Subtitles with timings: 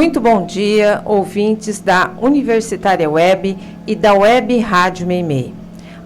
[0.00, 3.54] Muito bom dia, ouvintes da Universitária Web
[3.86, 5.52] e da Web Rádio Meimei.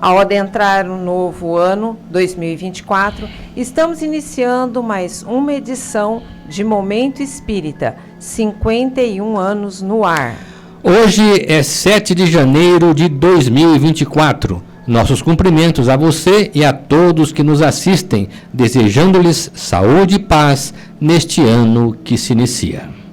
[0.00, 9.36] Ao adentrar o novo ano 2024, estamos iniciando mais uma edição de Momento Espírita, 51
[9.36, 10.34] anos no ar.
[10.82, 14.60] Hoje é 7 de janeiro de 2024.
[14.88, 21.40] Nossos cumprimentos a você e a todos que nos assistem, desejando-lhes saúde e paz neste
[21.42, 23.03] ano que se inicia.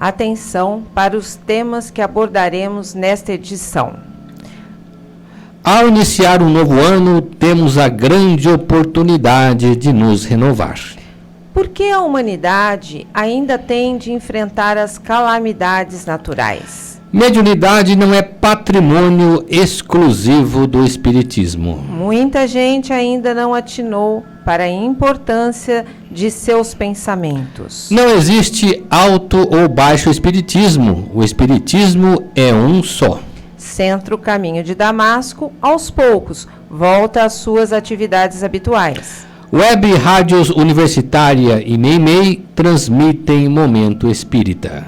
[0.00, 3.96] Atenção para os temas que abordaremos nesta edição.
[5.62, 10.80] Ao iniciar um novo ano, temos a grande oportunidade de nos renovar.
[11.52, 16.98] Por que a humanidade ainda tem de enfrentar as calamidades naturais?
[17.12, 21.76] Mediunidade não é patrimônio exclusivo do Espiritismo.
[21.76, 27.88] Muita gente ainda não atinou para a importância de seus pensamentos.
[27.88, 31.08] Não existe alto ou baixo Espiritismo.
[31.14, 33.20] O Espiritismo é um só.
[33.56, 39.24] Centro Caminho de Damasco, aos poucos, volta às suas atividades habituais.
[39.52, 44.84] Web Rádios Universitária e Meimei transmitem Momento Espírita.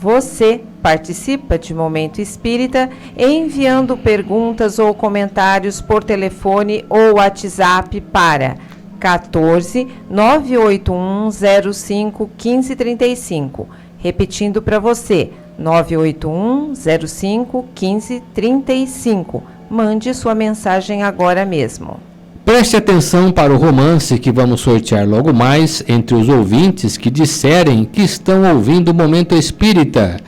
[0.00, 8.56] Você participa de Momento Espírita enviando perguntas ou comentários por telefone ou WhatsApp para
[8.98, 11.30] 14 981
[11.72, 13.68] 05 1535.
[13.98, 16.74] Repetindo para você, 981
[17.06, 19.42] 05 1535.
[19.70, 21.98] Mande sua mensagem agora mesmo.
[22.44, 27.84] Preste atenção para o romance que vamos sortear logo mais entre os ouvintes que disserem
[27.84, 30.18] que estão ouvindo o Momento Espírita.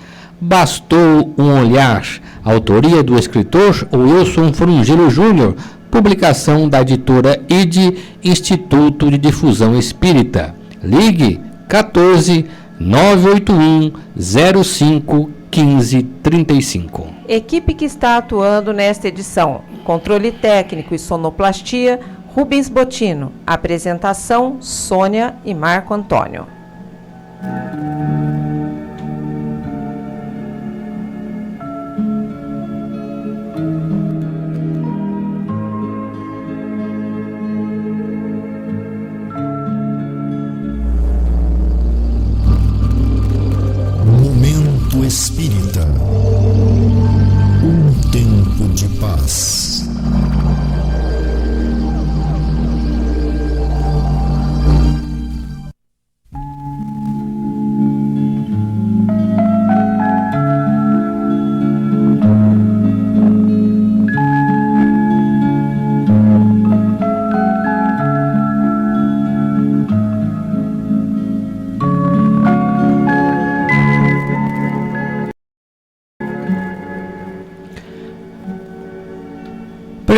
[0.41, 2.05] Bastou um olhar.
[2.45, 5.55] Autoria do escritor Wilson Frungelo Júnior,
[5.91, 10.55] publicação da editora ID, Instituto de Difusão Espírita.
[10.83, 12.47] Ligue 14
[12.79, 13.93] 981
[14.63, 17.07] 05 1535.
[17.27, 23.33] Equipe que está atuando nesta edição: controle técnico e sonoplastia, Rubens Botino.
[23.47, 26.47] Apresentação: Sônia e Marco Antônio.
[45.09, 45.87] Espírita.
[47.65, 49.78] Um tempo de paz.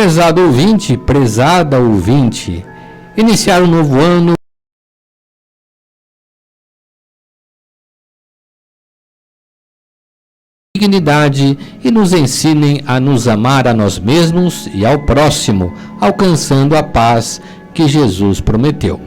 [0.01, 2.65] Prezado ouvinte, prezada ouvinte,
[3.15, 4.33] iniciar um novo ano
[10.75, 16.81] dignidade e nos ensinem a nos amar a nós mesmos e ao próximo, alcançando a
[16.81, 17.39] paz
[17.71, 18.99] que Jesus prometeu.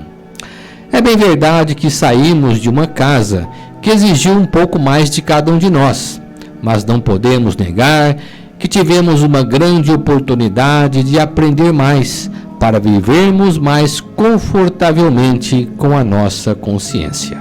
[0.92, 3.48] É bem verdade que saímos de uma casa
[3.82, 6.22] que exigiu um pouco mais de cada um de nós,
[6.62, 8.16] mas não podemos negar
[8.64, 16.54] que tivemos uma grande oportunidade de aprender mais para vivermos mais confortavelmente com a nossa
[16.54, 17.36] consciência.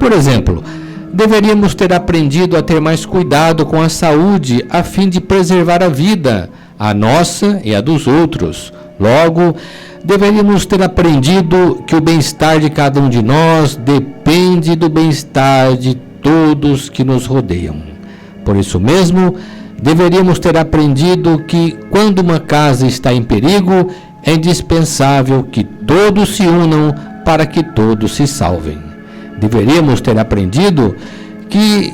[0.00, 0.64] Por exemplo,
[1.12, 5.90] deveríamos ter aprendido a ter mais cuidado com a saúde a fim de preservar a
[5.90, 6.48] vida,
[6.78, 8.72] a nossa e a dos outros.
[8.98, 9.54] Logo,
[10.02, 15.94] deveríamos ter aprendido que o bem-estar de cada um de nós depende do bem-estar de
[16.22, 17.76] todos que nos rodeiam.
[18.46, 19.34] Por isso mesmo,
[19.80, 23.88] deveríamos ter aprendido que, quando uma casa está em perigo,
[24.22, 26.94] é indispensável que todos se unam
[27.24, 28.78] para que todos se salvem.
[29.38, 30.96] Deveríamos ter aprendido
[31.48, 31.92] que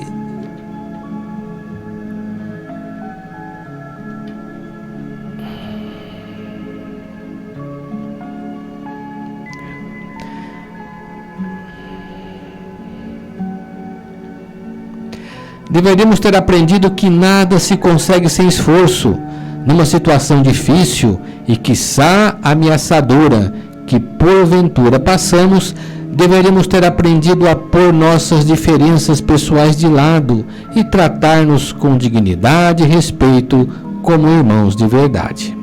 [15.75, 19.19] Deveríamos ter aprendido que nada se consegue sem esforço,
[19.67, 23.53] numa situação difícil e quiçá ameaçadora
[23.85, 25.75] que porventura passamos,
[26.13, 32.87] deveríamos ter aprendido a pôr nossas diferenças pessoais de lado e tratar-nos com dignidade e
[32.87, 33.69] respeito
[34.01, 35.59] como irmãos de verdade.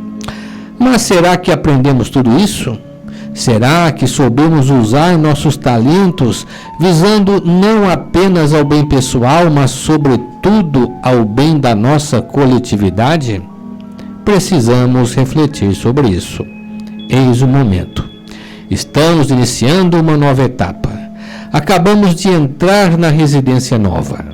[0.77, 2.77] Mas será que aprendemos tudo isso?
[3.33, 6.45] Será que soubemos usar nossos talentos
[6.79, 13.41] visando não apenas ao bem pessoal, mas, sobretudo, ao bem da nossa coletividade?
[14.25, 16.45] Precisamos refletir sobre isso.
[17.09, 18.03] Eis o momento.
[18.69, 20.91] Estamos iniciando uma nova etapa.
[21.53, 24.25] Acabamos de entrar na residência nova.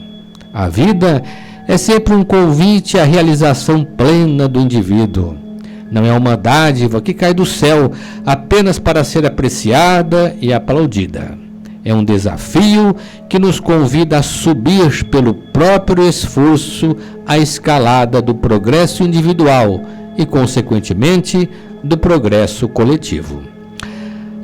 [0.53, 1.23] A vida
[1.67, 5.46] é sempre um convite à realização plena do indivíduo
[5.91, 7.91] não é uma dádiva que cai do céu
[8.25, 11.37] apenas para ser apreciada e aplaudida.
[11.83, 12.95] É um desafio
[13.29, 19.81] que nos convida a subir pelo próprio esforço a escalada do progresso individual
[20.17, 21.49] e, consequentemente,
[21.81, 23.41] do progresso coletivo.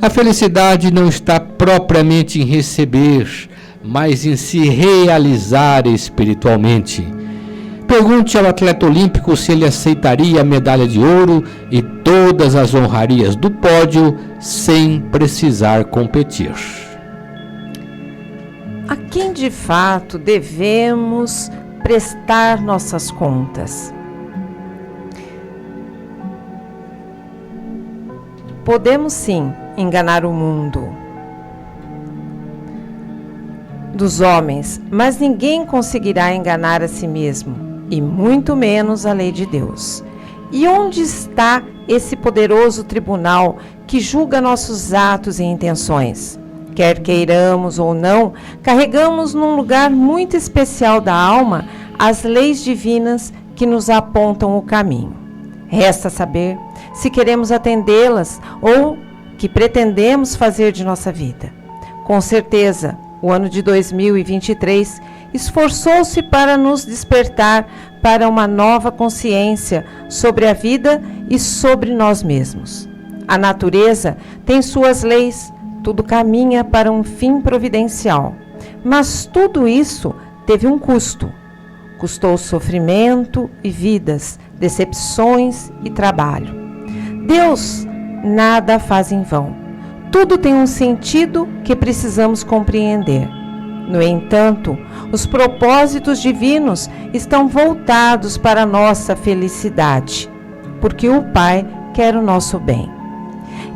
[0.00, 3.28] A felicidade não está propriamente em receber,
[3.82, 7.06] mas em se realizar espiritualmente
[7.86, 13.36] Pergunte ao atleta olímpico se ele aceitaria a medalha de ouro e todas as honrarias
[13.36, 16.54] do pódio sem precisar competir.
[18.88, 21.50] A quem de fato devemos
[21.82, 23.92] prestar nossas contas?
[28.64, 30.88] Podemos sim enganar o mundo
[33.94, 39.46] dos homens, mas ninguém conseguirá enganar a si mesmo e muito menos a lei de
[39.46, 40.02] Deus.
[40.50, 46.38] E onde está esse poderoso tribunal que julga nossos atos e intenções?
[46.74, 48.32] Quer queiramos ou não,
[48.62, 51.66] carregamos num lugar muito especial da alma
[51.98, 55.14] as leis divinas que nos apontam o caminho.
[55.68, 56.58] Resta saber
[56.92, 58.98] se queremos atendê-las ou
[59.38, 61.52] que pretendemos fazer de nossa vida.
[62.04, 65.00] Com certeza, o ano de 2023
[65.34, 67.66] esforçou-se para nos despertar
[68.00, 72.88] para uma nova consciência sobre a vida e sobre nós mesmos.
[73.26, 74.16] A natureza
[74.46, 75.52] tem suas leis,
[75.82, 78.36] tudo caminha para um fim providencial.
[78.84, 80.14] Mas tudo isso
[80.46, 81.32] teve um custo.
[81.98, 86.54] Custou sofrimento e vidas, decepções e trabalho.
[87.26, 87.86] Deus
[88.22, 89.56] nada faz em vão.
[90.12, 93.43] Tudo tem um sentido que precisamos compreender.
[93.88, 94.78] No entanto,
[95.12, 100.30] os propósitos divinos estão voltados para a nossa felicidade,
[100.80, 102.90] porque o Pai quer o nosso bem.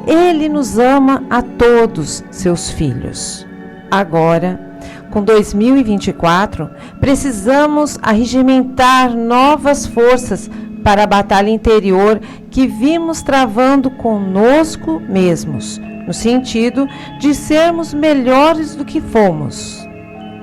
[0.06, 3.46] Ele nos ama a todos seus filhos.
[3.90, 4.68] Agora,
[5.10, 6.70] com 2024,
[7.00, 10.50] precisamos arregimentar novas forças
[10.82, 12.20] para a batalha interior
[12.50, 16.86] que vimos travando conosco mesmos, no sentido
[17.18, 19.87] de sermos melhores do que fomos.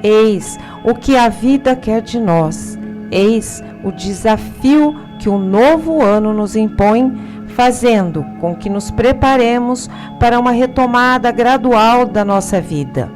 [0.06, 2.78] Eis o que a vida quer de nós.
[3.10, 7.12] Eis o desafio que o novo ano nos impõe,
[7.48, 13.12] fazendo com que nos preparemos para uma retomada gradual da nossa vida,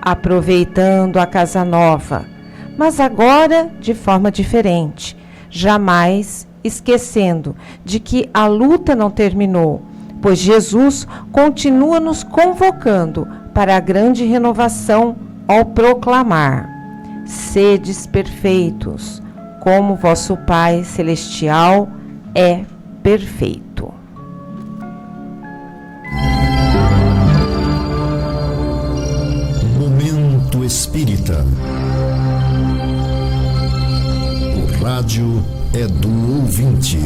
[0.00, 2.24] aproveitando a casa nova,
[2.78, 5.16] mas agora de forma diferente,
[5.48, 9.82] jamais esquecendo de que a luta não terminou,
[10.22, 15.16] pois Jesus continua nos convocando para a grande renovação
[15.50, 16.70] ao proclamar:
[17.26, 19.20] Sedes perfeitos,
[19.60, 21.88] como vosso Pai celestial
[22.36, 22.64] é
[23.02, 23.92] perfeito.
[29.76, 31.44] Momento Espírita.
[34.54, 36.98] O rádio é do ouvinte.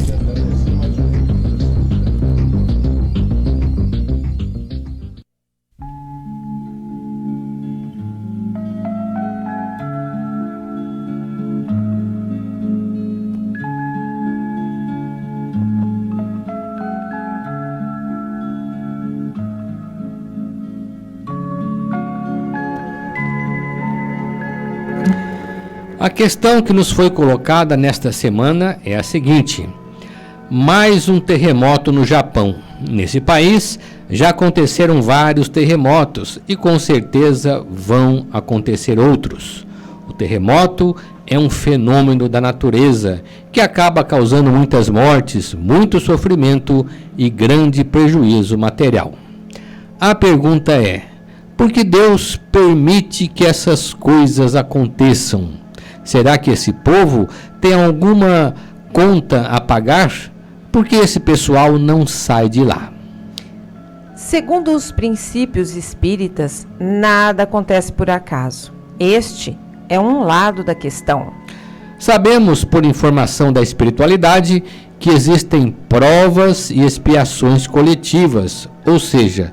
[26.04, 29.66] A questão que nos foi colocada nesta semana é a seguinte:
[30.50, 32.56] mais um terremoto no Japão.
[32.86, 33.78] Nesse país
[34.10, 39.66] já aconteceram vários terremotos e com certeza vão acontecer outros.
[40.06, 40.94] O terremoto
[41.26, 48.58] é um fenômeno da natureza que acaba causando muitas mortes, muito sofrimento e grande prejuízo
[48.58, 49.14] material.
[49.98, 51.04] A pergunta é:
[51.56, 55.63] por que Deus permite que essas coisas aconteçam?
[56.04, 57.28] Será que esse povo
[57.60, 58.54] tem alguma
[58.92, 60.12] conta a pagar?
[60.70, 62.92] Porque esse pessoal não sai de lá.
[64.14, 68.72] Segundo os princípios espíritas, nada acontece por acaso.
[68.98, 69.58] Este
[69.88, 71.32] é um lado da questão.
[71.98, 74.62] Sabemos, por informação da espiritualidade,
[74.98, 79.52] que existem provas e expiações coletivas, ou seja,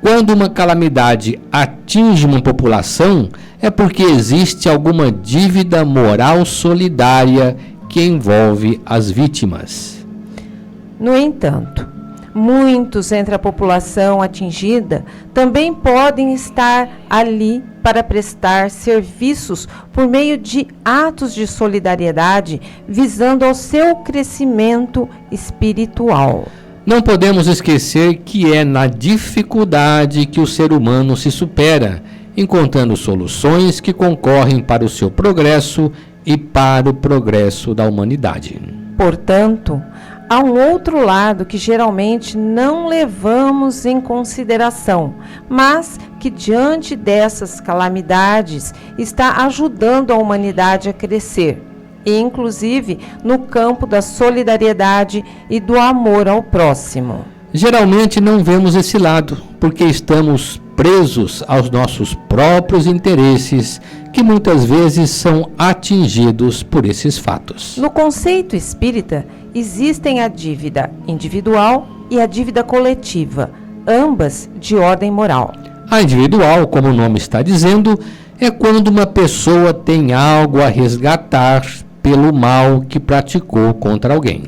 [0.00, 3.28] quando uma calamidade atinge uma população,
[3.60, 7.56] é porque existe alguma dívida moral solidária
[7.88, 10.06] que envolve as vítimas.
[10.98, 11.86] No entanto,
[12.34, 15.04] muitos entre a população atingida
[15.34, 23.54] também podem estar ali para prestar serviços por meio de atos de solidariedade visando ao
[23.54, 26.46] seu crescimento espiritual.
[26.90, 32.02] Não podemos esquecer que é na dificuldade que o ser humano se supera,
[32.36, 35.92] encontrando soluções que concorrem para o seu progresso
[36.26, 38.60] e para o progresso da humanidade.
[38.96, 39.80] Portanto,
[40.28, 45.14] há um outro lado que geralmente não levamos em consideração,
[45.48, 51.62] mas que diante dessas calamidades está ajudando a humanidade a crescer,
[52.04, 57.24] e inclusive no campo da solidariedade e do amor ao próximo.
[57.52, 63.80] Geralmente não vemos esse lado, porque estamos presos aos nossos próprios interesses,
[64.12, 67.76] que muitas vezes são atingidos por esses fatos.
[67.76, 73.50] No conceito espírita, existem a dívida individual e a dívida coletiva,
[73.86, 75.52] ambas de ordem moral.
[75.90, 77.98] A individual, como o nome está dizendo,
[78.38, 81.66] é quando uma pessoa tem algo a resgatar
[82.02, 84.44] pelo mal que praticou contra alguém.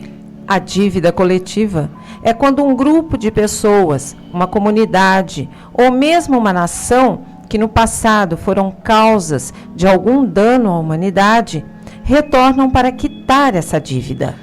[0.46, 1.90] A dívida coletiva
[2.22, 8.36] é quando um grupo de pessoas, uma comunidade ou mesmo uma nação que no passado
[8.36, 11.64] foram causas de algum dano à humanidade
[12.02, 14.34] retornam para quitar essa dívida.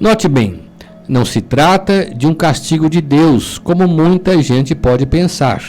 [0.00, 0.62] Note bem,
[1.08, 5.62] não se trata de um castigo de Deus, como muita gente pode pensar,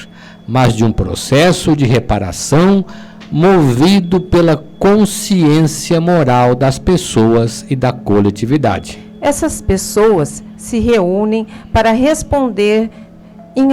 [0.48, 2.86] mas de um processo de reparação
[3.32, 9.00] movido pela consciência moral das pessoas e da coletividade.
[9.20, 12.90] Essas pessoas se reúnem para responder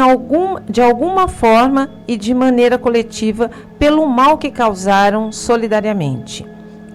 [0.00, 6.46] algum, de alguma forma e de maneira coletiva pelo mal que causaram solidariamente.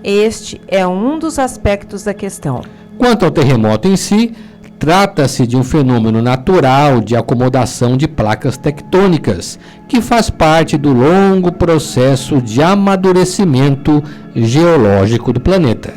[0.03, 2.61] Este é um dos aspectos da questão.
[2.97, 4.33] Quanto ao terremoto em si,
[4.79, 11.51] trata-se de um fenômeno natural de acomodação de placas tectônicas, que faz parte do longo
[11.51, 14.03] processo de amadurecimento
[14.35, 15.93] geológico do planeta.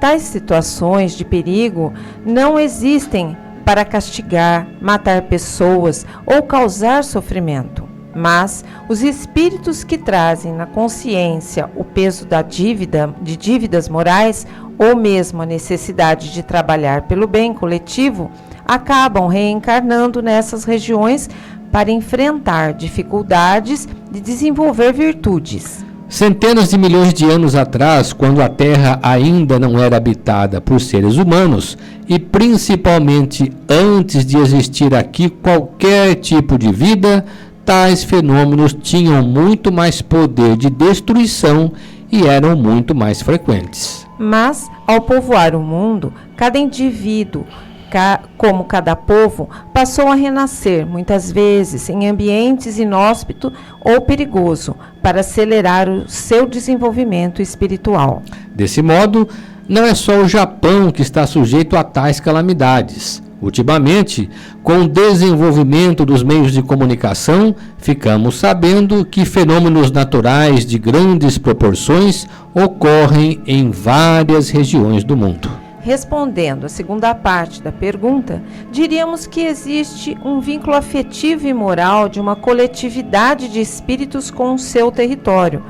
[0.00, 1.92] Tais situações de perigo
[2.24, 7.88] não existem para castigar, matar pessoas ou causar sofrimento.
[8.14, 14.46] Mas os espíritos que trazem na consciência o peso da dívida, de dívidas morais
[14.80, 18.30] ou mesmo a necessidade de trabalhar pelo bem coletivo,
[18.66, 21.28] acabam reencarnando nessas regiões
[21.70, 25.84] para enfrentar dificuldades e desenvolver virtudes.
[26.08, 31.16] Centenas de milhões de anos atrás, quando a Terra ainda não era habitada por seres
[31.16, 31.76] humanos,
[32.08, 37.24] e principalmente antes de existir aqui qualquer tipo de vida,
[37.66, 41.70] tais fenômenos tinham muito mais poder de destruição
[42.10, 44.09] e eram muito mais frequentes.
[44.22, 47.46] Mas, ao povoar o mundo, cada indivíduo,
[47.90, 53.50] ca como cada povo, passou a renascer, muitas vezes em ambientes inóspitos
[53.82, 58.22] ou perigoso, para acelerar o seu desenvolvimento espiritual.
[58.54, 59.26] Desse modo,
[59.66, 63.22] não é só o Japão que está sujeito a tais calamidades.
[63.40, 64.28] Ultimamente,
[64.62, 72.26] com o desenvolvimento dos meios de comunicação, ficamos sabendo que fenômenos naturais de grandes proporções
[72.54, 75.50] ocorrem em várias regiões do mundo.
[75.82, 82.20] Respondendo à segunda parte da pergunta, diríamos que existe um vínculo afetivo e moral de
[82.20, 85.64] uma coletividade de espíritos com o seu território,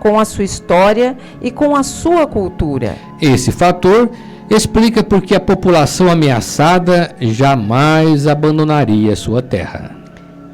[0.00, 2.96] com a sua história e com a sua cultura.
[3.22, 4.10] Esse fator
[4.50, 9.90] explica por que a população ameaçada jamais abandonaria sua terra.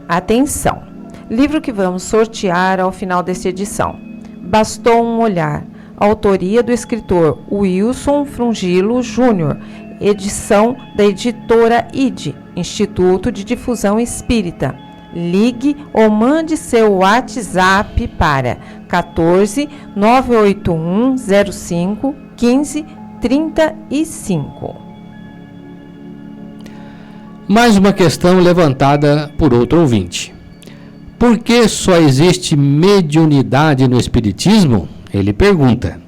[0.09, 0.83] Atenção!
[1.31, 3.97] Livro que vamos sortear ao final desta edição.
[4.43, 5.65] Bastou um olhar.
[5.97, 9.57] Autoria do escritor Wilson Frungilo Júnior.
[10.01, 14.75] Edição da editora ID, Instituto de Difusão Espírita.
[15.15, 21.17] Ligue ou mande seu WhatsApp para 14 981
[21.53, 22.87] 05 15
[23.21, 24.77] 35.
[27.47, 30.35] Mais uma questão levantada por outro ouvinte.
[31.19, 34.89] Por que só existe mediunidade no Espiritismo?
[35.13, 36.01] Ele pergunta.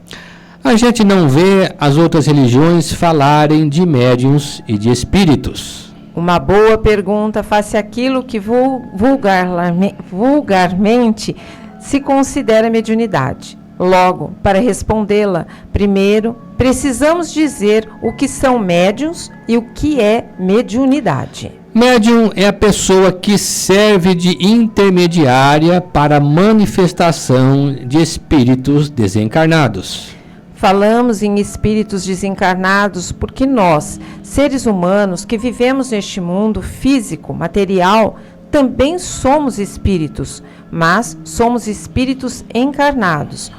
[0.65, 5.93] A gente não vê as outras religiões falarem de médiums e de espíritos.
[6.17, 11.37] Uma boa pergunta face aquilo que vulgarmente, vulgarmente
[11.79, 13.59] se considera mediunidade.
[13.79, 21.51] Logo, para respondê-la, primeiro precisamos dizer o que são médiums e o que é mediunidade.
[21.75, 30.15] Médium é a pessoa que serve de intermediária para a manifestação de espíritos desencarnados.
[30.55, 38.21] Falamos em espíritos desencarnados porque nós, seres humanos que vivemos neste mundo físico, material,
[38.53, 43.51] também somos espíritos, mas somos espíritos encarnados,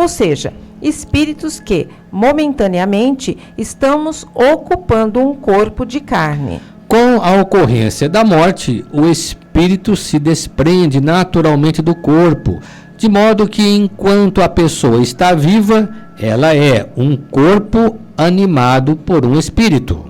[0.00, 6.60] ou seja, espíritos que, momentaneamente, estamos ocupando um corpo de carne.
[6.88, 12.58] Com a ocorrência da morte, o espírito se desprende naturalmente do corpo,
[12.96, 15.88] de modo que enquanto a pessoa está viva,
[16.18, 20.06] ela é um corpo animado por um espírito.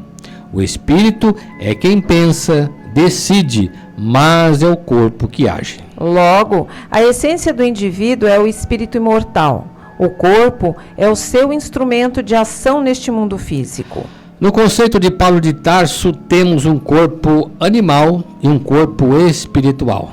[0.52, 5.80] O espírito é quem pensa, decide, mas é o corpo que age.
[5.98, 9.79] Logo, a essência do indivíduo é o espírito imortal.
[10.00, 14.06] O corpo é o seu instrumento de ação neste mundo físico.
[14.40, 20.10] No conceito de Paulo de Tarso, temos um corpo animal e um corpo espiritual.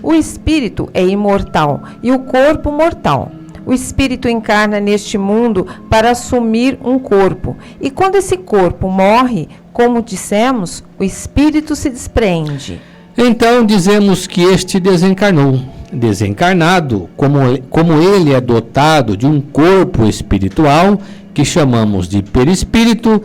[0.00, 3.32] O espírito é imortal e o corpo mortal.
[3.66, 10.00] O espírito encarna neste mundo para assumir um corpo, e quando esse corpo morre, como
[10.00, 12.80] dissemos, o espírito se desprende.
[13.18, 15.58] Então dizemos que este desencarnou
[15.92, 20.98] desencarnado, como, como ele é dotado de um corpo espiritual,
[21.32, 23.22] que chamamos de perispírito,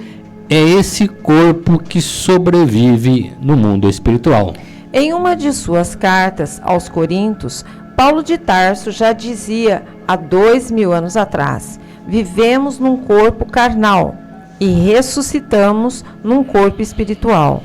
[0.50, 4.54] é esse corpo que sobrevive no mundo espiritual.
[4.94, 10.94] Em uma de suas cartas aos Coríntios, Paulo de Tarso já dizia há dois mil
[10.94, 14.16] anos atrás: vivemos num corpo carnal
[14.60, 17.64] e ressuscitamos num corpo espiritual.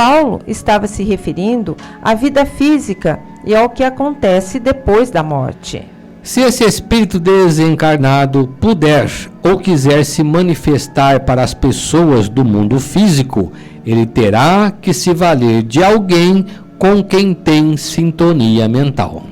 [0.00, 5.86] Paulo estava se referindo à vida física e ao que acontece depois da morte.
[6.22, 9.10] Se esse espírito desencarnado puder
[9.42, 13.52] ou quiser se manifestar para as pessoas do mundo físico,
[13.84, 16.46] ele terá que se valer de alguém
[16.78, 19.24] com quem tem sintonia mental.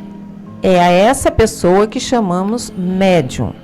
[0.63, 3.55] É a essa pessoa que chamamos médium.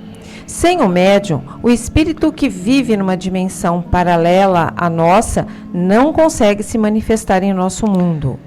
[0.47, 6.77] Sem o médium, o espírito que vive numa dimensão paralela à nossa não consegue se
[6.77, 8.39] manifestar em nosso mundo.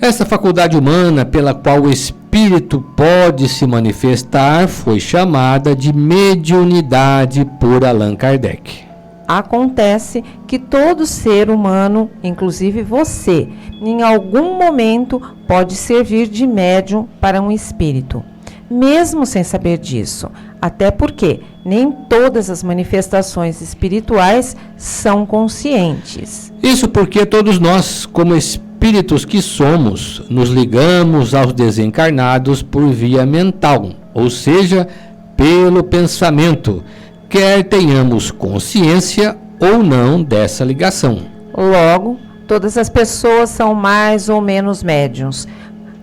[0.00, 7.84] Essa faculdade humana pela qual o espírito pode se manifestar foi chamada de mediunidade por
[7.84, 8.84] Allan Kardec.
[9.26, 13.48] Acontece que todo ser humano, inclusive você,
[13.80, 18.22] em algum momento pode servir de médium para um espírito,
[18.70, 20.30] mesmo sem saber disso.
[20.64, 26.50] Até porque nem todas as manifestações espirituais são conscientes.
[26.62, 33.90] Isso porque todos nós, como espíritos, que somos, nos ligamos aos desencarnados por via mental,
[34.14, 34.88] ou seja,
[35.36, 36.82] pelo pensamento,
[37.28, 41.26] quer tenhamos consciência ou não dessa ligação.
[41.54, 45.46] Logo, todas as pessoas são mais ou menos médiums,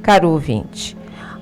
[0.04, 0.96] caro ouvinte.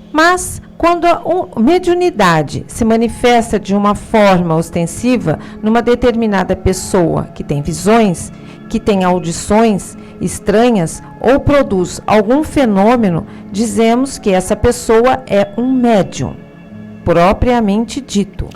[0.09, 1.21] Mas quando a
[1.59, 8.31] mediunidade se manifesta de uma forma ostensiva numa determinada pessoa que tem visões,
[8.69, 16.33] que tem audições estranhas ou produz algum fenômeno, dizemos que essa pessoa é um médium,
[17.03, 18.47] propriamente dito.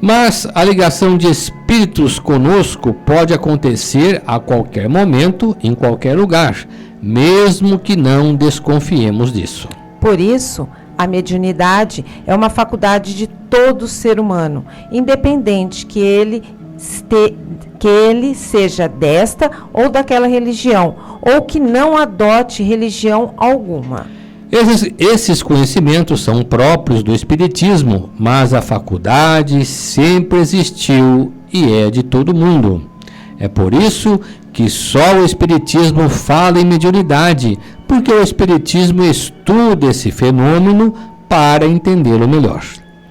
[0.00, 6.56] Mas a ligação de espíritos conosco pode acontecer a qualquer momento, em qualquer lugar,
[7.00, 9.68] mesmo que não desconfiemos disso.
[10.00, 16.42] Por isso, a mediunidade é uma faculdade de todo ser humano, independente que ele
[16.78, 17.36] este,
[17.78, 24.06] que ele seja desta ou daquela religião, ou que não adote religião alguma.
[24.50, 32.02] Esses, esses, conhecimentos são próprios do Espiritismo, mas a faculdade sempre existiu e é de
[32.02, 32.88] todo mundo.
[33.38, 34.20] É por isso
[34.58, 40.92] que só o Espiritismo fala em mediunidade, porque o Espiritismo estuda esse fenômeno
[41.28, 42.64] para entendê-lo melhor.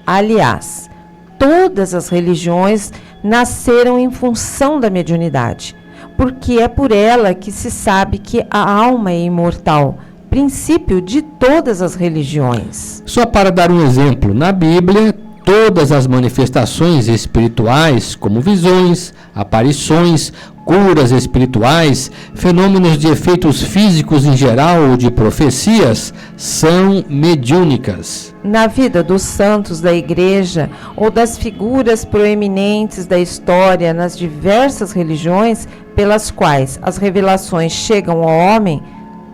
[0.06, 0.90] Aliás,
[1.38, 2.92] todas as religiões
[3.24, 5.74] nasceram em função da mediunidade,
[6.18, 9.96] porque é por ela que se sabe que a alma é imortal,
[10.28, 13.02] princípio de todas as religiões.
[13.06, 15.14] Só para dar um exemplo, na Bíblia,
[15.48, 20.30] todas as manifestações espirituais, como visões, aparições,
[20.62, 28.34] curas espirituais, fenômenos de efeitos físicos em geral ou de profecias, são mediúnicas.
[28.44, 35.66] Na vida dos santos da igreja ou das figuras proeminentes da história nas diversas religiões
[35.96, 38.82] pelas quais as revelações chegam ao homem,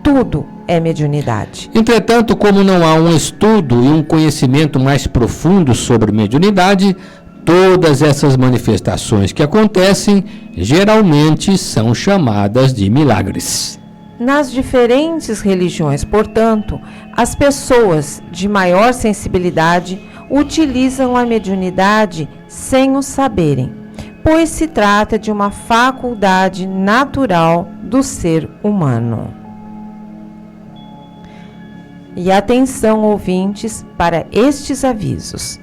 [0.05, 1.71] tudo é mediunidade.
[1.73, 6.95] Entretanto, como não há um estudo e um conhecimento mais profundo sobre mediunidade,
[7.43, 10.23] todas essas manifestações que acontecem
[10.55, 13.79] geralmente são chamadas de milagres.
[14.19, 16.79] Nas diferentes religiões, portanto,
[17.11, 23.73] as pessoas de maior sensibilidade utilizam a mediunidade sem o saberem,
[24.23, 29.44] pois se trata de uma faculdade natural do ser humano.
[32.15, 35.59] E atenção, ouvintes, para estes avisos.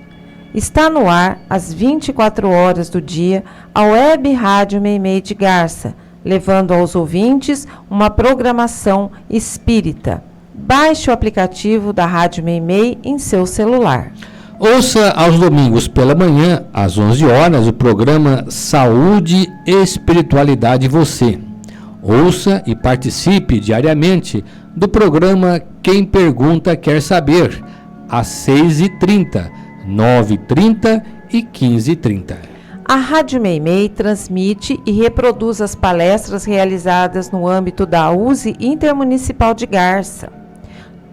[0.55, 3.43] Está no ar às 24 horas do dia
[3.75, 10.23] a Web Rádio Meimei de Garça, levando aos ouvintes uma programação espírita.
[10.53, 14.13] Baixe o aplicativo da Rádio Meimei em seu celular.
[14.61, 21.39] Ouça aos domingos pela manhã, às 11 horas, o programa Saúde e Espiritualidade Você.
[22.03, 27.63] Ouça e participe diariamente do programa Quem Pergunta Quer Saber,
[28.09, 29.49] às 6h30,
[29.87, 31.01] 9h30
[31.33, 32.35] e 15h30.
[32.85, 39.65] A Rádio Meimei transmite e reproduz as palestras realizadas no âmbito da USE Intermunicipal de
[39.65, 40.29] Garça.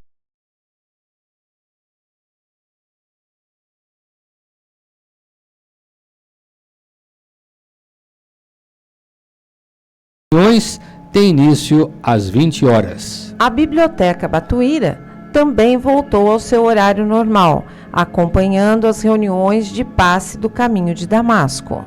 [11.16, 13.34] Tem início às 20 horas.
[13.40, 15.00] A Biblioteca Batuíra
[15.32, 21.86] também voltou ao seu horário normal, acompanhando as reuniões de passe do caminho de Damasco.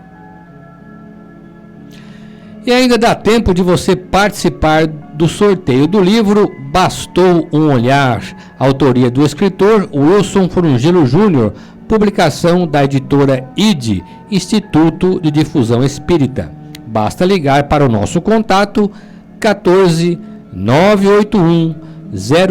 [2.64, 8.22] E ainda dá tempo de você participar do sorteio do livro Bastou um Olhar,
[8.58, 11.52] autoria do escritor Wilson Frungilo Júnior,
[11.86, 16.57] publicação da editora ID, Instituto de Difusão Espírita.
[16.88, 18.90] Basta ligar para o nosso contato
[19.38, 20.18] 14
[20.50, 21.74] 981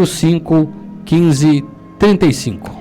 [0.05, 0.69] 05
[1.03, 1.65] 15
[1.97, 2.71] 35.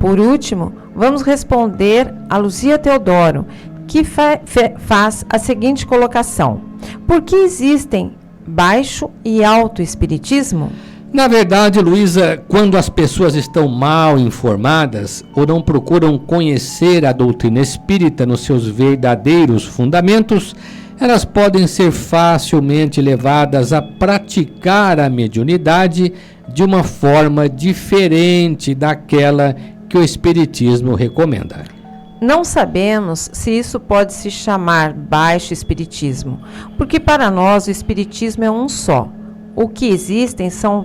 [0.00, 3.44] Por último, vamos responder a Luzia Teodoro,
[3.86, 4.40] que fa
[4.78, 6.62] faz a seguinte colocação:
[7.06, 8.14] Por que existem
[8.46, 10.72] baixo e alto espiritismo?
[11.12, 17.60] Na verdade, Luísa, quando as pessoas estão mal informadas ou não procuram conhecer a doutrina
[17.60, 20.56] espírita nos seus verdadeiros fundamentos,
[21.02, 26.12] elas podem ser facilmente levadas a praticar a mediunidade
[26.48, 29.56] de uma forma diferente daquela
[29.88, 31.64] que o Espiritismo recomenda.
[32.20, 36.40] Não sabemos se isso pode se chamar baixo Espiritismo,
[36.78, 39.08] porque para nós o Espiritismo é um só.
[39.56, 40.84] O que existem são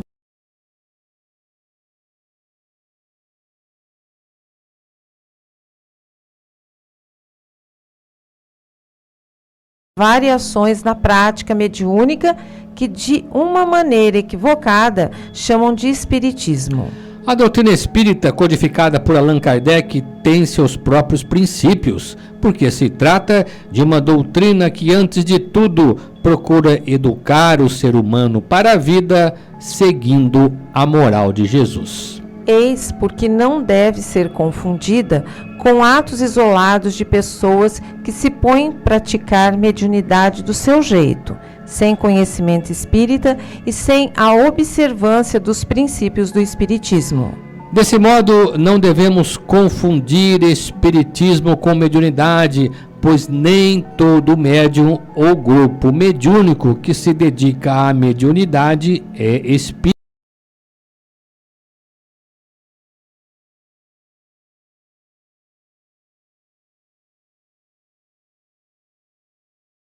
[9.98, 12.38] variações na prática mediúnica
[12.76, 16.90] que, de uma maneira equivocada, chamam de espiritismo.
[17.26, 23.82] A doutrina espírita, codificada por Allan Kardec, tem seus próprios princípios, porque se trata de
[23.82, 30.54] uma doutrina que, antes de tudo, procura educar o ser humano para a vida, seguindo
[30.72, 32.17] a moral de Jesus.
[32.48, 35.26] Eis porque não deve ser confundida
[35.60, 41.94] com atos isolados de pessoas que se põem a praticar mediunidade do seu jeito, sem
[41.94, 47.34] conhecimento espírita e sem a observância dos princípios do espiritismo.
[47.74, 56.76] Desse modo, não devemos confundir espiritismo com mediunidade, pois nem todo médium ou grupo mediúnico
[56.76, 59.97] que se dedica à mediunidade é espírita.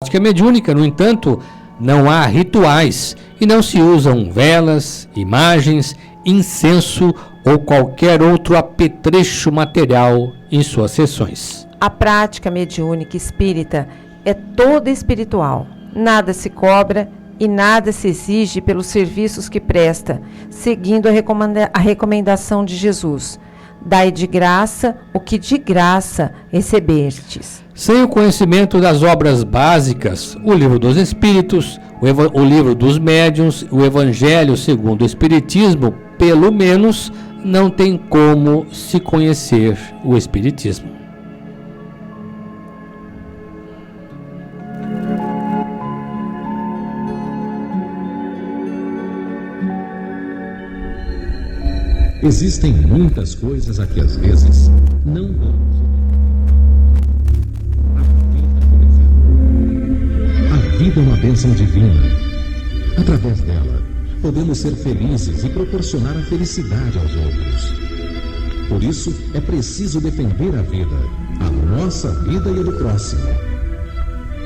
[0.03, 1.43] Prática mediúnica, no entanto,
[1.79, 10.33] não há rituais e não se usam velas, imagens, incenso ou qualquer outro apetrecho material
[10.51, 11.69] em suas sessões.
[11.79, 13.87] A prática mediúnica espírita
[14.25, 15.67] é toda espiritual.
[15.95, 21.79] Nada se cobra e nada se exige pelos serviços que presta, seguindo a, recomenda a
[21.79, 23.39] recomendação de Jesus.
[23.85, 27.65] Dai de graça o que de graça recebestes.
[27.75, 33.67] Sem o conhecimento das obras básicas, o Livro dos Espíritos, o, o livro dos médiuns,
[33.71, 37.11] o Evangelho segundo o Espiritismo, pelo menos
[37.43, 41.00] não tem como se conhecer o Espiritismo.
[52.23, 54.69] Existem muitas coisas a que às vezes
[55.07, 55.81] não damos.
[60.53, 62.03] A vida é uma bênção divina.
[62.99, 63.83] Através dela,
[64.21, 67.75] podemos ser felizes e proporcionar a felicidade aos outros.
[68.69, 70.97] Por isso, é preciso defender a vida,
[71.41, 73.50] a nossa vida e a do próximo.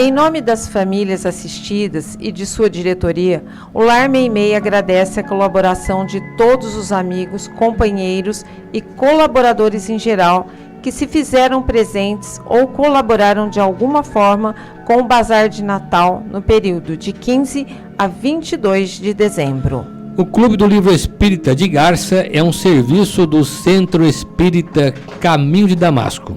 [0.00, 3.42] Em nome das famílias assistidas e de sua diretoria,
[3.74, 10.46] o Lar Meimei agradece a colaboração de todos os amigos, companheiros e colaboradores em geral
[10.80, 14.54] que se fizeram presentes ou colaboraram de alguma forma
[14.86, 17.66] com o Bazar de Natal no período de 15
[17.98, 19.84] a 22 de dezembro.
[20.16, 25.74] O Clube do Livro Espírita de Garça é um serviço do Centro Espírita Caminho de
[25.74, 26.36] Damasco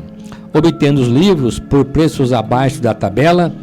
[0.54, 3.54] obtendo os livros por preços abaixo da tabela,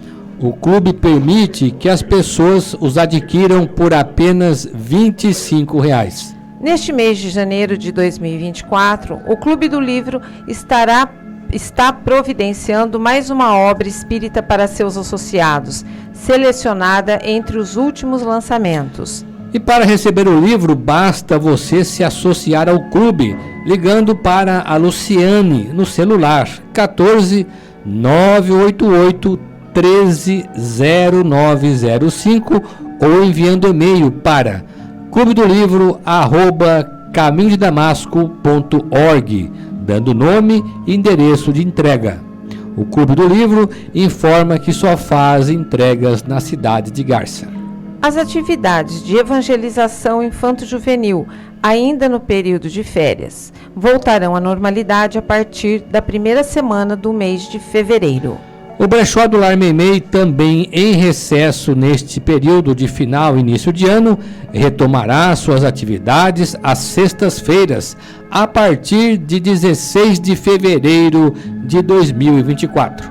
[0.40, 6.34] o clube permite que as pessoas os adquiram por apenas 25 reais.
[6.60, 11.08] Neste mês de janeiro de 2024, o Clube do Livro estará
[11.52, 19.24] está providenciando mais uma obra espírita para seus associados, selecionada entre os últimos lançamentos.
[19.52, 23.34] E para receber o livro, basta você se associar ao clube,
[23.64, 27.46] ligando para a Luciane no celular 14
[27.84, 29.40] 988
[29.74, 32.62] 130905
[33.00, 34.64] ou enviando e-mail para
[35.18, 35.98] clube do livro
[39.84, 42.20] dando nome e endereço de entrega.
[42.76, 47.57] O Clube do Livro informa que só faz entregas na cidade de Garça.
[48.00, 51.26] As atividades de evangelização infanto-juvenil,
[51.60, 57.48] ainda no período de férias, voltarão à normalidade a partir da primeira semana do mês
[57.48, 58.38] de fevereiro.
[58.78, 63.88] O brechó do Lar Meimei, também em recesso neste período de final e início de
[63.88, 64.16] ano,
[64.52, 67.96] retomará suas atividades às sextas-feiras,
[68.30, 71.34] a partir de 16 de fevereiro
[71.64, 73.10] de 2024.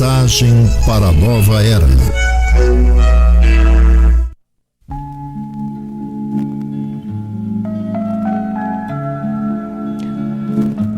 [0.00, 0.52] Mensagem
[0.86, 1.84] para a nova era.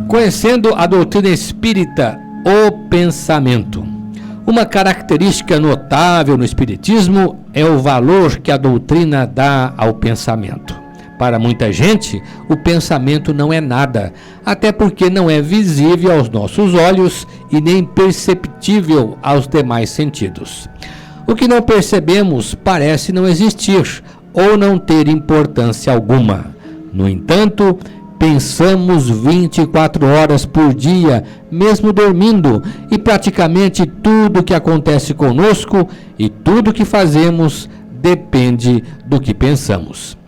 [0.06, 3.82] Conhecendo a doutrina espírita, o pensamento.
[4.46, 10.79] Uma característica notável no Espiritismo é o valor que a doutrina dá ao pensamento.
[11.20, 14.10] Para muita gente, o pensamento não é nada,
[14.42, 20.66] até porque não é visível aos nossos olhos e nem perceptível aos demais sentidos.
[21.26, 24.02] O que não percebemos parece não existir
[24.32, 26.54] ou não ter importância alguma.
[26.90, 27.78] No entanto,
[28.18, 35.86] pensamos 24 horas por dia, mesmo dormindo, e praticamente tudo que acontece conosco
[36.18, 37.68] e tudo que fazemos
[38.00, 40.18] depende do que pensamos.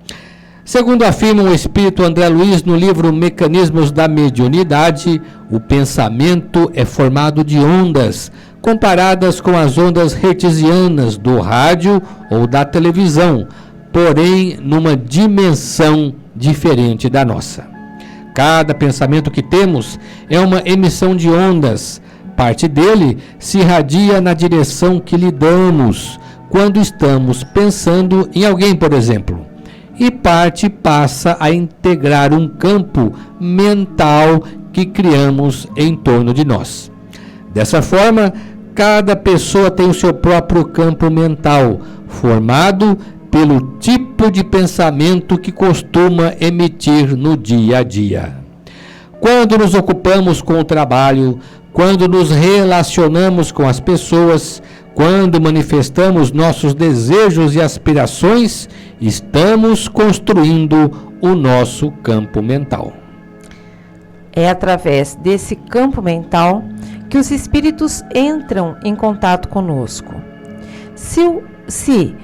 [0.64, 5.20] Segundo afirma o espírito André Luiz no livro Mecanismos da Mediunidade,
[5.50, 12.64] o pensamento é formado de ondas, comparadas com as ondas hertzianas do rádio ou da
[12.64, 13.48] televisão,
[13.92, 17.66] porém numa dimensão diferente da nossa.
[18.32, 19.98] Cada pensamento que temos
[20.30, 22.00] é uma emissão de ondas.
[22.36, 28.92] Parte dele se irradia na direção que lhe damos quando estamos pensando em alguém, por
[28.92, 29.51] exemplo.
[30.02, 36.90] E parte passa a integrar um campo mental que criamos em torno de nós.
[37.54, 38.32] Dessa forma,
[38.74, 42.98] cada pessoa tem o seu próprio campo mental, formado
[43.30, 48.36] pelo tipo de pensamento que costuma emitir no dia a dia.
[49.20, 51.38] Quando nos ocupamos com o trabalho,
[51.72, 54.60] quando nos relacionamos com as pessoas,
[54.94, 58.68] quando manifestamos nossos desejos e aspirações,
[59.00, 62.92] estamos construindo o nosso campo mental.
[64.32, 66.62] É através desse campo mental
[67.08, 70.14] que os espíritos entram em contato conosco.
[70.94, 71.20] Se,
[71.66, 72.14] se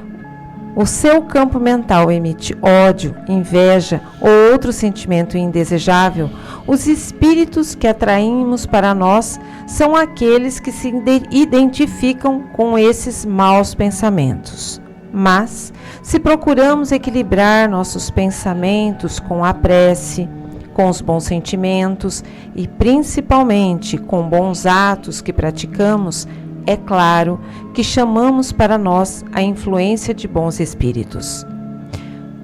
[0.78, 6.30] o seu campo mental emite ódio, inveja ou outro sentimento indesejável,
[6.68, 10.94] os espíritos que atraímos para nós são aqueles que se
[11.32, 14.80] identificam com esses maus pensamentos.
[15.12, 20.28] Mas, se procuramos equilibrar nossos pensamentos com a prece,
[20.74, 22.22] com os bons sentimentos
[22.54, 26.28] e principalmente com bons atos que praticamos,
[26.68, 27.40] é claro
[27.72, 31.46] que chamamos para nós a influência de bons espíritos.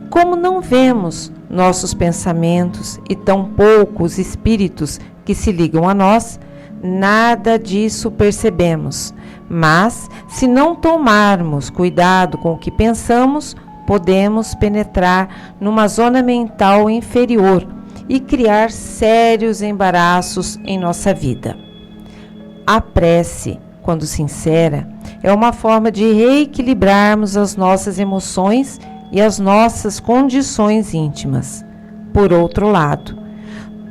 [0.09, 6.41] Como não vemos nossos pensamentos e tampouco os espíritos que se ligam a nós,
[6.83, 9.13] nada disso percebemos.
[9.47, 13.55] Mas, se não tomarmos cuidado com o que pensamos,
[13.87, 17.67] podemos penetrar numa zona mental inferior
[18.09, 21.59] e criar sérios embaraços em nossa vida.
[22.67, 24.89] A prece quando sincera,
[25.23, 28.81] é uma forma de reequilibrarmos as nossas emoções
[29.13, 31.65] e as nossas condições íntimas.
[32.13, 33.17] Por outro lado,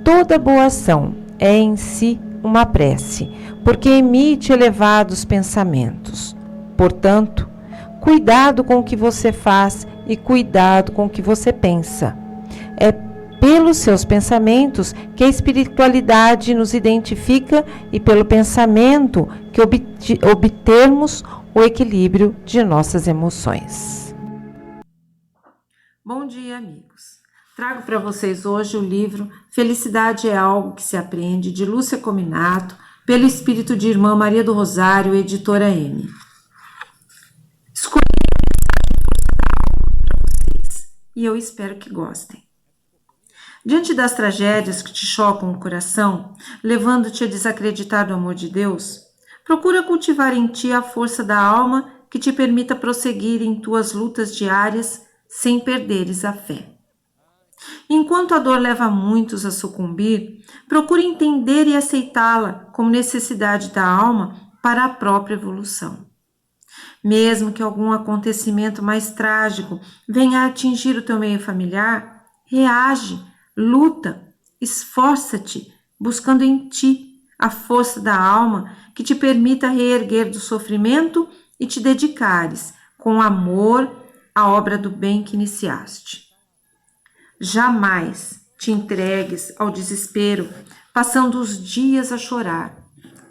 [0.04, 3.30] toda boa ação é em si uma prece,
[3.64, 6.36] porque emite elevados pensamentos.
[6.76, 7.48] Portanto,
[8.02, 12.18] cuidado com o que você faz e cuidado com o que você pensa.
[12.78, 12.92] É
[13.44, 19.60] pelos seus pensamentos que a espiritualidade nos identifica e pelo pensamento que
[20.26, 24.16] obtermos o equilíbrio de nossas emoções.
[26.06, 27.20] Bom dia, amigos.
[27.54, 32.78] Trago para vocês hoje o livro Felicidade é algo que se aprende, de Lúcia Cominato,
[33.06, 36.08] pelo espírito de Irmã Maria do Rosário, editora M.
[37.74, 38.04] Escolhi
[41.14, 42.42] e eu espero que gostem.
[43.66, 49.00] Diante das tragédias que te chocam o coração, levando-te a desacreditar do amor de Deus,
[49.46, 54.36] procura cultivar em ti a força da alma que te permita prosseguir em tuas lutas
[54.36, 56.74] diárias sem perderes a fé.
[57.90, 64.36] Enquanto a dor leva muitos a sucumbir, procure entender e aceitá-la como necessidade da alma
[64.62, 66.06] para a própria evolução.
[67.02, 74.34] Mesmo que algum acontecimento mais trágico venha a atingir o teu meio familiar, reage Luta,
[74.60, 81.68] esforça-te, buscando em ti a força da alma que te permita reerguer do sofrimento e
[81.68, 83.92] te dedicares com amor
[84.34, 86.28] à obra do bem que iniciaste.
[87.40, 90.50] Jamais te entregues ao desespero,
[90.94, 92.76] passando os dias a chorar.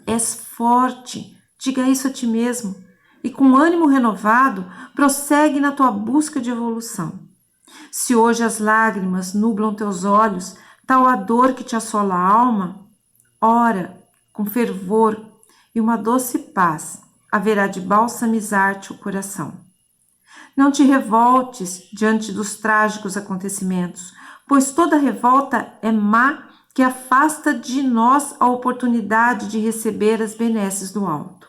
[0.05, 2.75] És forte, diga isso a ti mesmo,
[3.23, 7.19] e com ânimo renovado, prossegue na tua busca de evolução.
[7.95, 12.87] Se hoje as lágrimas nublam teus olhos, tal a dor que te assola a alma,
[13.39, 13.95] ora
[14.33, 15.23] com fervor
[15.75, 19.53] e uma doce paz haverá de balsamizar-te o coração.
[20.57, 24.11] Não te revoltes diante dos trágicos acontecimentos,
[24.47, 30.91] pois toda revolta é má que afasta de nós a oportunidade de receber as benesses
[30.91, 31.47] do alto.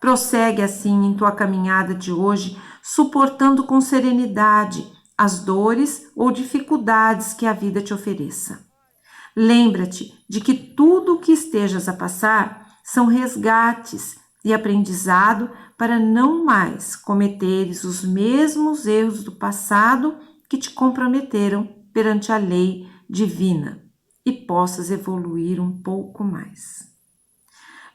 [0.00, 7.44] Prossegue assim em tua caminhada de hoje, suportando com serenidade as dores ou dificuldades que
[7.44, 8.64] a vida te ofereça.
[9.34, 16.44] Lembra-te de que tudo o que estejas a passar são resgates e aprendizado para não
[16.44, 20.16] mais cometeres os mesmos erros do passado
[20.48, 23.82] que te comprometeram perante a lei divina
[24.24, 26.88] e possas evoluir um pouco mais.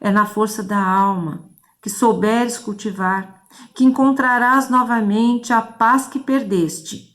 [0.00, 1.48] É na força da alma
[1.80, 3.42] que souberes cultivar
[3.74, 7.13] que encontrarás novamente a paz que perdeste.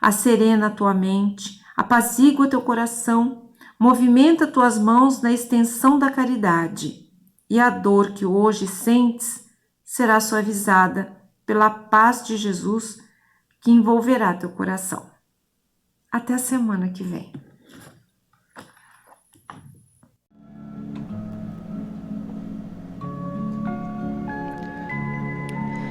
[0.00, 7.10] Acerena tua mente, apazigua teu coração, movimenta tuas mãos na extensão da caridade,
[7.48, 9.44] e a dor que hoje sentes
[9.84, 12.98] será suavizada pela paz de Jesus
[13.60, 15.10] que envolverá teu coração.
[16.10, 17.32] Até a semana que vem.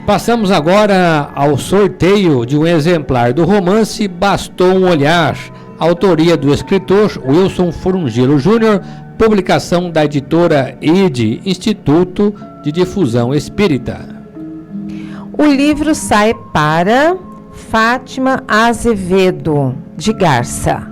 [0.09, 5.37] Passamos agora ao sorteio de um exemplar do romance Bastou um Olhar,
[5.77, 8.81] autoria do escritor Wilson Furungilo Júnior,
[9.19, 12.33] publicação da editora IDE, Instituto
[12.63, 13.99] de Difusão Espírita.
[15.37, 17.15] O livro sai para
[17.69, 20.88] Fátima Azevedo, de Garça.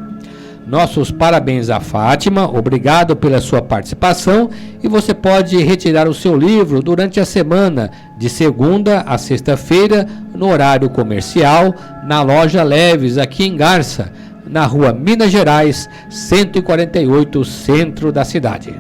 [0.67, 4.49] Nossos parabéns a Fátima, obrigado pela sua participação
[4.83, 10.05] e você pode retirar o seu livro durante a semana, de segunda a sexta-feira,
[10.35, 14.11] no horário comercial, na loja Leves, aqui em Garça,
[14.45, 18.75] na rua Minas Gerais, 148, centro da cidade.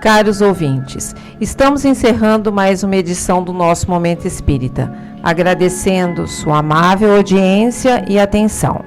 [0.00, 4.90] Caros ouvintes, estamos encerrando mais uma edição do nosso Momento Espírita,
[5.22, 8.82] agradecendo sua amável audiência e atenção.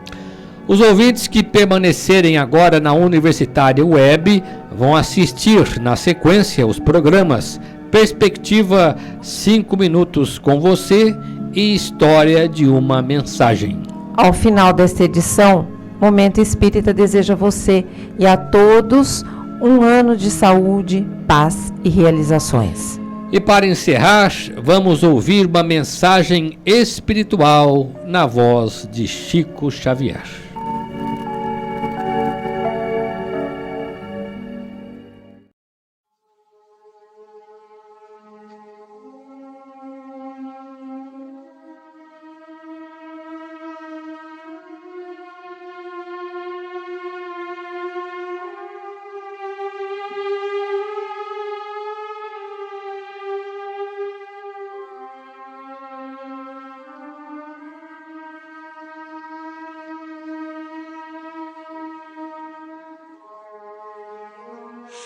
[0.68, 7.60] Os ouvintes que permanecerem agora na Universitária Web vão assistir na sequência os programas
[7.90, 11.16] Perspectiva 5 Minutos com Você
[11.54, 13.82] e História de uma Mensagem.
[14.16, 15.68] Ao final desta edição,
[16.00, 17.86] Momento Espírita deseja a você
[18.18, 19.24] e a todos
[19.62, 23.00] um ano de saúde, paz e realizações.
[23.32, 24.32] E para encerrar,
[24.62, 30.51] vamos ouvir uma mensagem espiritual na voz de Chico Xavier.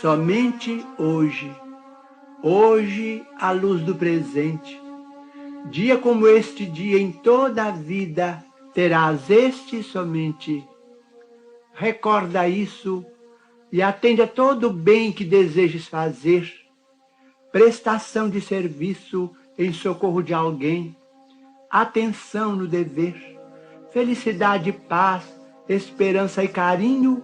[0.06, 1.52] Somente hoje,
[2.44, 4.80] hoje à luz do presente.
[5.72, 10.64] Dia como este dia em toda a vida terás este somente.
[11.74, 13.04] Recorda isso
[13.72, 16.54] e atende a todo o bem que desejes fazer.
[17.52, 20.96] Prestação de serviço em socorro de alguém,
[21.68, 23.40] atenção no dever,
[23.90, 25.24] felicidade, paz,
[25.68, 27.24] esperança e carinho